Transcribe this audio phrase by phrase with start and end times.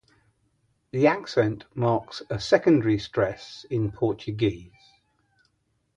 [0.89, 4.71] The accent marks a secondary stress in Portuguese.